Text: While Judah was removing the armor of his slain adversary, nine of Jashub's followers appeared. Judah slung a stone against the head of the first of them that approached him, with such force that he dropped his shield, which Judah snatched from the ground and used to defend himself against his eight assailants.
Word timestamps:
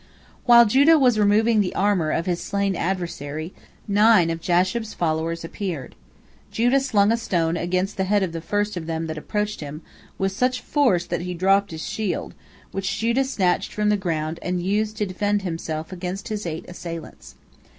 While 0.47 0.65
Judah 0.65 0.97
was 0.97 1.19
removing 1.19 1.61
the 1.61 1.75
armor 1.75 2.09
of 2.09 2.25
his 2.25 2.41
slain 2.41 2.75
adversary, 2.75 3.53
nine 3.87 4.31
of 4.31 4.41
Jashub's 4.41 4.95
followers 4.95 5.43
appeared. 5.45 5.93
Judah 6.49 6.79
slung 6.79 7.11
a 7.11 7.17
stone 7.17 7.55
against 7.55 7.97
the 7.97 8.05
head 8.05 8.23
of 8.23 8.31
the 8.31 8.41
first 8.41 8.75
of 8.75 8.87
them 8.87 9.05
that 9.05 9.17
approached 9.19 9.59
him, 9.59 9.83
with 10.17 10.31
such 10.31 10.59
force 10.61 11.05
that 11.05 11.21
he 11.21 11.35
dropped 11.35 11.69
his 11.69 11.85
shield, 11.87 12.33
which 12.71 12.97
Judah 12.97 13.23
snatched 13.23 13.71
from 13.73 13.89
the 13.89 13.95
ground 13.95 14.39
and 14.41 14.63
used 14.65 14.97
to 14.97 15.05
defend 15.05 15.43
himself 15.43 15.91
against 15.91 16.29
his 16.29 16.47
eight 16.47 16.65
assailants. 16.67 17.35